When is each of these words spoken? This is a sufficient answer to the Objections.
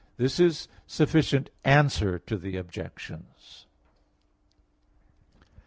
This 0.17 0.39
is 0.39 0.65
a 0.65 0.69
sufficient 0.87 1.51
answer 1.63 2.17
to 2.17 2.35
the 2.35 2.57
Objections. 2.57 3.67